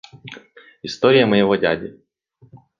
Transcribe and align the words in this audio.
История 0.81 1.27
моего 1.27 1.55
дяди. 1.57 2.01